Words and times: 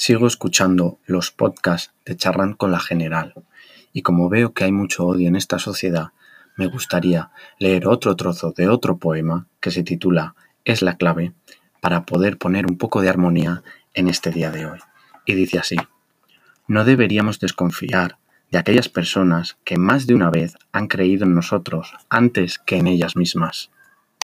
Sigo 0.00 0.26
escuchando 0.26 0.98
los 1.04 1.30
podcasts 1.30 1.92
de 2.06 2.16
Charran 2.16 2.54
con 2.54 2.72
la 2.72 2.80
General 2.80 3.34
y 3.92 4.00
como 4.00 4.30
veo 4.30 4.54
que 4.54 4.64
hay 4.64 4.72
mucho 4.72 5.04
odio 5.04 5.28
en 5.28 5.36
esta 5.36 5.58
sociedad, 5.58 6.12
me 6.56 6.68
gustaría 6.68 7.32
leer 7.58 7.86
otro 7.86 8.16
trozo 8.16 8.54
de 8.56 8.66
otro 8.70 8.96
poema 8.96 9.46
que 9.60 9.70
se 9.70 9.82
titula 9.82 10.34
Es 10.64 10.80
la 10.80 10.96
clave 10.96 11.34
para 11.82 12.06
poder 12.06 12.38
poner 12.38 12.64
un 12.64 12.78
poco 12.78 13.02
de 13.02 13.10
armonía 13.10 13.62
en 13.92 14.08
este 14.08 14.30
día 14.30 14.50
de 14.50 14.64
hoy. 14.64 14.78
Y 15.26 15.34
dice 15.34 15.58
así, 15.58 15.76
no 16.66 16.86
deberíamos 16.86 17.38
desconfiar 17.38 18.16
de 18.50 18.56
aquellas 18.56 18.88
personas 18.88 19.58
que 19.64 19.76
más 19.76 20.06
de 20.06 20.14
una 20.14 20.30
vez 20.30 20.56
han 20.72 20.86
creído 20.86 21.26
en 21.26 21.34
nosotros 21.34 21.92
antes 22.08 22.58
que 22.58 22.78
en 22.78 22.86
ellas 22.86 23.16
mismas. 23.16 23.70